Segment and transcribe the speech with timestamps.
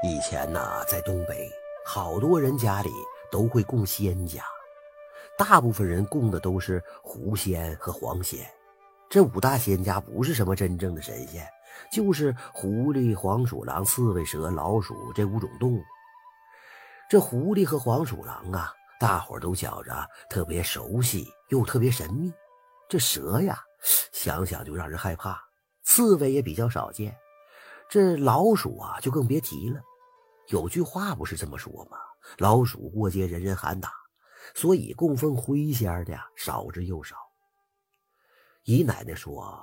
[0.00, 1.50] 以前呐，在东北，
[1.84, 2.90] 好多人家里
[3.32, 4.44] 都会供仙家，
[5.36, 8.48] 大部分人供的都是狐仙和黄仙。
[9.10, 11.44] 这五大仙家不是什么真正的神仙，
[11.90, 15.82] 就是狐狸、黄鼠狼、刺猬、蛇、老鼠这五种动物。
[17.10, 22.32] 这狐狸和黄鼠狼啊，大伙都觉着特别熟悉又特别神秘。
[22.88, 23.60] 这蛇呀，
[24.12, 25.32] 想想就让人害怕；
[25.82, 27.16] 刺猬也比较少见，
[27.88, 29.80] 这老鼠啊就更别提了。
[30.48, 31.96] 有句话不是这么说吗？
[32.38, 33.92] 老鼠过街，人人喊打。
[34.54, 37.16] 所以供奉灰仙的呀，少之又少。
[38.64, 39.58] 姨奶奶说，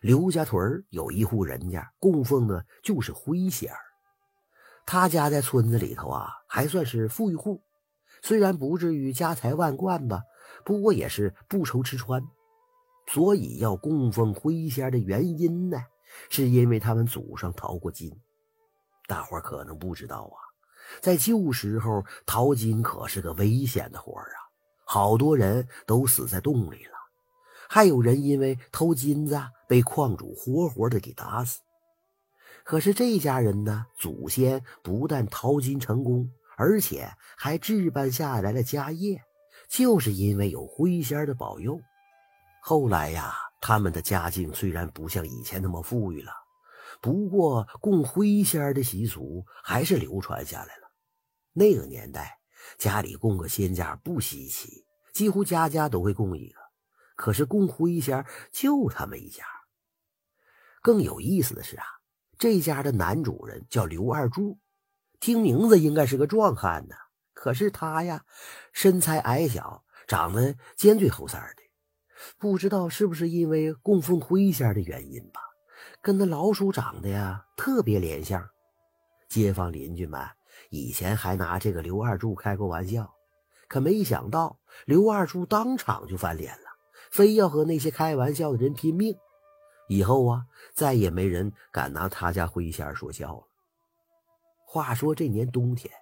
[0.00, 3.78] 刘家屯有一户人家供奉的就是灰仙儿。
[4.86, 7.62] 他家在村子里头啊，还算是富裕户，
[8.22, 10.22] 虽然不至于家财万贯吧，
[10.64, 12.22] 不过也是不愁吃穿。
[13.06, 15.82] 所以要供奉灰仙的原因呢，
[16.28, 18.12] 是因为他们祖上淘过金。
[19.06, 20.38] 大伙可能不知道啊，
[21.00, 24.38] 在旧时候淘金可是个危险的活啊，
[24.84, 26.92] 好多人都死在洞里了，
[27.68, 31.60] 还有人因为偷金子被矿主活活的给打死。
[32.62, 39.20] 可是这家人呢，祖先不但淘金成功，而且还置办下来了家业，
[39.68, 41.80] 就是因为有灰仙的保佑。
[42.62, 46.32] 后来呀，他们的家境虽然不像以前那么富裕了。
[47.00, 50.90] 不过，供灰仙的习俗还是流传下来了。
[51.52, 52.38] 那个年代，
[52.78, 56.58] 家里供个仙家不稀奇，几乎家家都会供一个。
[57.16, 59.44] 可是供灰仙就他们一家。
[60.82, 61.84] 更有意思的是啊，
[62.38, 64.58] 这家的男主人叫刘二柱，
[65.20, 66.94] 听名字应该是个壮汉呢。
[67.34, 68.24] 可是他呀，
[68.72, 71.62] 身材矮小，长得尖嘴猴腮的，
[72.38, 75.40] 不知道是不是因为供奉灰仙的原因吧。
[76.02, 78.42] 跟那老鼠长得呀特别连相，
[79.28, 80.20] 街坊邻居们
[80.70, 83.12] 以前还拿这个刘二柱开过玩笑，
[83.68, 86.66] 可没想到刘二柱当场就翻脸了，
[87.10, 89.14] 非要和那些开玩笑的人拼命。
[89.88, 93.42] 以后啊，再也没人敢拿他家灰仙说笑了。
[94.64, 95.92] 话说这年冬天，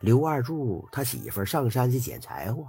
[0.00, 2.64] 刘二柱他媳妇上山去捡柴火，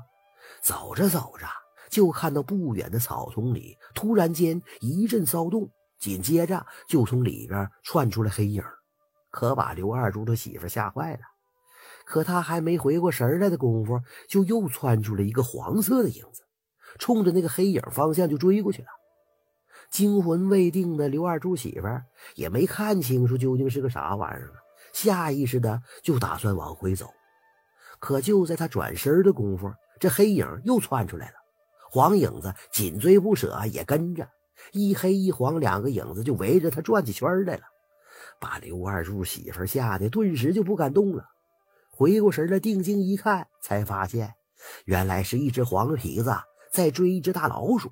[0.61, 1.45] 走着走着
[1.91, 5.69] 就看到不远的草丛里突然间一阵骚动。
[5.99, 8.63] 紧接着就从里边窜出来黑影，
[9.29, 11.19] 可把刘二柱他媳妇吓坏了。
[12.05, 16.41] 可他还没回过神来的功夫，就又窜出了一个黄色的影子，
[16.97, 18.87] 冲着那个黑影方向就追过去了。
[19.91, 21.87] 惊魂未定的刘二柱媳妇
[22.33, 24.53] 也没看清楚究竟是个啥玩意儿，
[24.93, 27.11] 下意识的就打算往回走。
[27.99, 31.35] 可就在他转身的功夫，这黑影又窜出来了，
[31.91, 34.25] 黄影子紧追不舍，也跟着。
[34.71, 37.63] 一黑一黄两个影子就围着他转起圈来了，
[38.39, 41.25] 把刘二柱媳妇吓得顿时就不敢动了。
[41.89, 44.33] 回过神来，定睛一看，才发现
[44.85, 46.33] 原来是一只黄皮子
[46.71, 47.91] 在追一只大老鼠。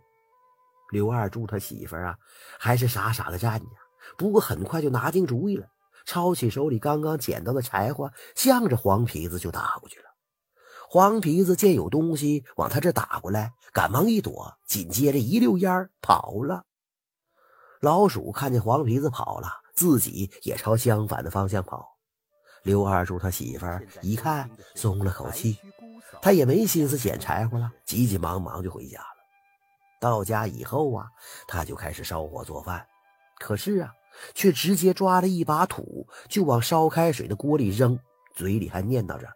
[0.94, 2.16] 刘二柱他媳妇啊，
[2.58, 3.66] 还是傻傻的站着，
[4.18, 5.68] 不过很快就拿定主意了，
[6.06, 10.09] 抄起手里刚刚捡到的柴火，向着黄皮子就打过去了。
[10.92, 16.64] 黄皮子见有东西往他这打过来，赶忙一躲，紧接着一溜烟跑了。
[17.80, 21.96] 老鼠看见黄皮子跑了，自己也朝相反的方向跑。
[22.64, 23.68] 刘二柱他媳妇
[24.02, 25.60] 一看，松了口气，
[26.24, 29.06] 他也没心思捡柴火了，急急忙忙就回家了。
[30.02, 31.06] 到家以后啊，
[31.48, 32.84] 他就开始烧火做饭，
[33.38, 33.94] 可是啊，
[34.34, 38.00] 却直接抓了一把土就往烧开水的锅里扔，
[38.34, 39.28] 嘴里还念叨着：“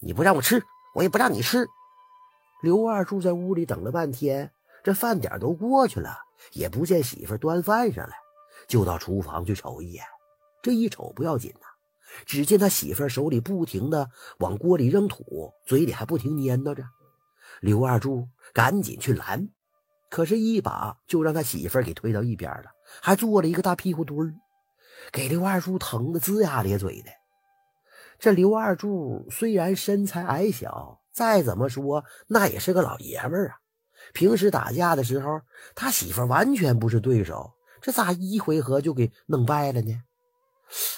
[0.00, 0.62] 你不让我吃。”
[0.98, 1.64] 我也不让你吃。
[2.60, 4.50] 刘二柱在屋里等了半天，
[4.82, 6.18] 这饭点都过去了，
[6.50, 8.16] 也不见媳妇端饭上来，
[8.66, 10.04] 就到厨房去瞅一眼。
[10.60, 11.66] 这一瞅不要紧呐，
[12.26, 14.10] 只见他媳妇手里不停的
[14.40, 16.82] 往锅里扔土，嘴里还不停念叨着。
[17.60, 19.48] 刘二柱赶紧去拦，
[20.10, 24.34] 可是，一把就让他媳妇给推到一边了，还做了一个大屁股墩儿，
[25.12, 27.10] 给刘二柱疼得龇牙咧嘴的。
[28.18, 33.56] 这刘二柱虽然身材矮小，再怎么说那也是个老爷们儿啊。
[34.12, 35.40] 平时打架的时候，
[35.74, 40.02] 他媳妇完全不是对手，这咋一回合就给弄败了呢？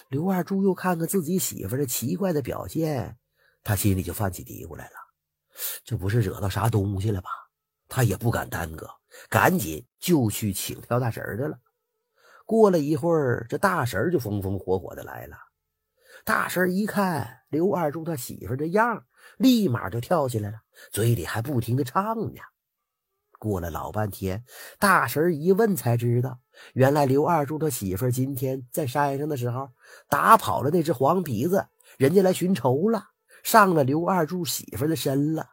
[0.09, 3.17] 刘二柱又看看自己媳妇这奇怪的表现，
[3.63, 4.93] 他心里就犯起嘀咕来了：
[5.85, 7.29] 这不是惹到啥东西了吧？
[7.89, 8.89] 他也不敢耽搁，
[9.29, 11.59] 赶紧就去请跳大神的了。
[12.47, 15.37] 过了一会儿，这大神就风风火火的来了。
[16.25, 19.05] 大婶一看刘二柱他媳妇这样，
[19.39, 20.59] 立马就跳起来了，
[20.93, 22.41] 嘴里还不停的唱呢。
[23.39, 24.45] 过了老半天，
[24.79, 26.39] 大婶一问才知道，
[26.75, 29.71] 原来刘二柱他媳妇今天在山上的时候
[30.11, 33.03] 打跑了那只黄皮子，人家来寻仇了，
[33.43, 35.49] 上了刘二柱媳妇的身了。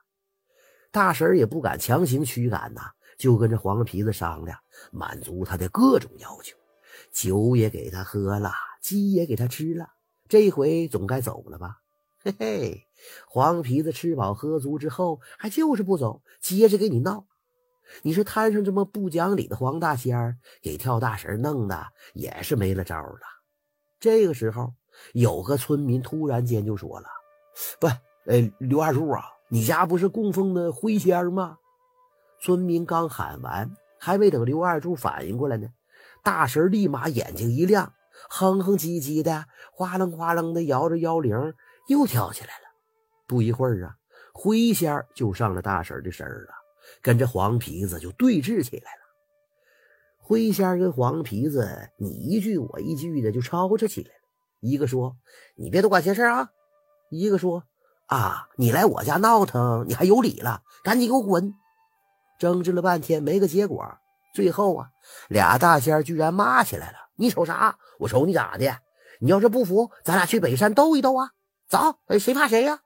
[0.91, 4.59] 大婶也不敢强行驱赶呐，就跟这黄皮子商量，
[4.91, 6.57] 满足他的各种要求，
[7.13, 9.87] 酒也给他喝了，鸡也给他吃了，
[10.29, 11.81] 这回总该走了吧？
[12.23, 12.87] 嘿嘿，
[13.27, 17.25] 黄皮子吃饱喝足之后，还就是不走，接着给你闹。
[18.01, 23.19] 你说摊上这么不讲理的黄大仙儿，给跳大神弄的也是没了招了。
[23.99, 24.73] 这个时候，
[25.13, 27.07] 有个村民突然间就说了
[27.79, 27.87] ：“不，
[28.25, 31.57] 呃，刘二柱啊，你家不是供奉的灰仙吗？”
[32.41, 35.69] 村民刚喊完，还没等刘二柱反应过来呢，
[36.23, 37.93] 大神立马眼睛一亮，
[38.29, 41.53] 哼哼唧唧的，哗楞哗楞的摇着摇铃，
[41.87, 42.63] 又跳起来了。
[43.27, 43.95] 不一会儿啊，
[44.33, 46.53] 灰仙儿就上了大婶的身了。
[47.01, 49.01] 跟这黄皮子就对峙起来了，
[50.17, 54.11] 灰仙儿跟黄皮子你一句我一句的就吵吵起来。
[54.61, 55.15] 一个说
[55.55, 56.49] ：“你别多管闲事啊！”
[57.11, 57.63] 一个说
[58.07, 60.63] ：“啊，你来我家闹腾，你还有理了？
[60.83, 61.53] 赶紧给我滚！”
[62.39, 63.85] 争执了半天没个结果，
[64.33, 64.89] 最后啊，
[65.27, 67.77] 俩大仙居然骂起来了：“你瞅啥？
[67.99, 68.79] 我瞅你咋的？
[69.19, 71.31] 你要是不服，咱俩去北山斗一斗啊！
[71.67, 72.79] 走，哎谁怕谁呀？”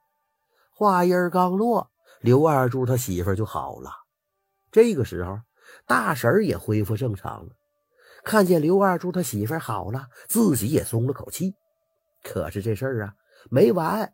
[0.72, 1.92] 话音刚落。
[2.22, 3.92] 刘二柱他媳妇就好了，
[4.72, 5.40] 这个时候
[5.86, 7.50] 大婶也恢复正常了。
[8.24, 11.56] 看见刘二柱他媳妇好了，自己也松了口气。
[12.24, 13.14] 可是这事儿啊
[13.50, 14.14] 没完，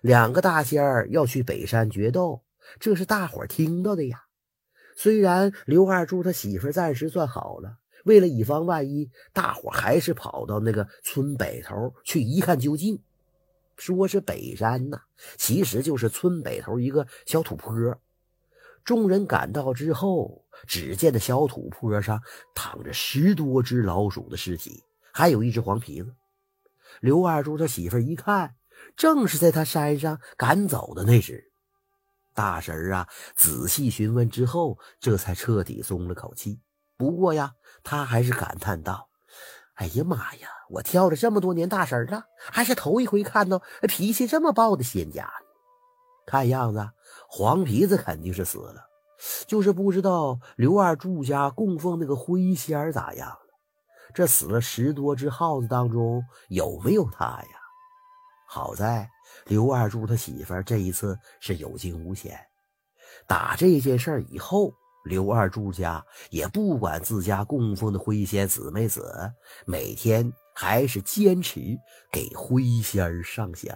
[0.00, 2.42] 两个大仙儿要去北山决斗，
[2.80, 4.24] 这是大伙听到的呀。
[4.96, 13.00] 虽然刘二柱他媳妇暂时算好了，为了以防万一，大伙还是跑到那个村北头去一看究竟。
[13.76, 15.00] 说是北山呐，
[15.36, 17.72] 其实就是村北头一个小土坡。
[18.84, 22.20] 众人赶到之后，只见那小土坡上
[22.54, 24.82] 躺着十多只老鼠的尸体，
[25.12, 26.14] 还有一只黄皮子。
[27.00, 28.54] 刘二柱他媳妇一看，
[28.96, 31.50] 正是在他山上赶走的那只。
[32.34, 36.60] 大婶啊，仔细询问之后，这才彻底松了口气。
[37.02, 39.08] 不过呀，他还是感叹道
[39.74, 45.28] ：“哎呀妈呀！”我跳了这么多年大神了，还是头一回看到脾气这么暴的仙家。
[46.24, 46.88] 看样子
[47.28, 48.86] 黄皮子肯定是死了，
[49.48, 53.38] 就是不知道刘二柱家供奉那个灰仙儿咋样了。
[54.14, 57.58] 这死了十多只耗子当中有没有他呀？
[58.46, 59.10] 好在
[59.46, 62.38] 刘二柱他媳妇这一次是有惊无险。
[63.26, 64.72] 打这件事以后，
[65.04, 69.32] 刘二柱家也不管自家供奉的灰仙死没死，
[69.66, 70.32] 每天。
[70.54, 71.60] 还是坚持
[72.10, 73.74] 给灰仙上香。